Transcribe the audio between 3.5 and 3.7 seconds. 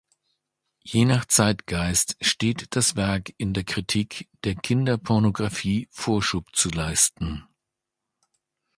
der